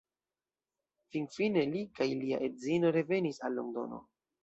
[1.11, 4.05] Finfine li kaj lia edzino revenis al Londono.